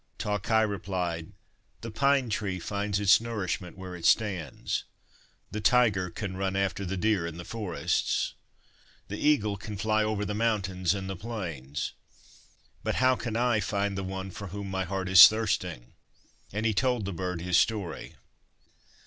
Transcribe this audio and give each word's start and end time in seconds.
'Ta 0.17 0.39
Khai 0.39 0.63
replied:' 0.63 1.31
The 1.81 1.91
pine 1.91 2.31
tree 2.31 2.57
finds 2.59 2.99
its 2.99 3.21
nourishment 3.21 3.77
where 3.77 3.95
it 3.95 4.07
stands, 4.07 4.83
the 5.51 5.61
tiger 5.61 6.09
can 6.09 6.35
run 6.35 6.55
after 6.55 6.83
the 6.85 6.97
deer 6.97 7.27
in 7.27 7.37
the 7.37 7.45
forests, 7.45 8.33
the 9.09 9.19
eagle 9.19 9.57
can 9.57 9.77
fly 9.77 10.03
over 10.03 10.25
the 10.25 10.33
mountains 10.33 10.95
and 10.95 11.07
the 11.07 11.15
plains, 11.15 11.93
but 12.83 12.95
how 12.95 13.15
can 13.15 13.35
I 13.35 13.59
find 13.59 13.95
the 13.95 14.03
one 14.03 14.31
for 14.31 14.47
whom 14.47 14.71
my 14.71 14.85
heart 14.85 15.07
is 15.07 15.27
thirsting?' 15.27 15.93
And 16.51 16.65
he 16.65 16.73
told 16.73 17.05
the 17.05 17.13
bird 17.13 17.41
his 17.41 17.59
story. 17.59 18.15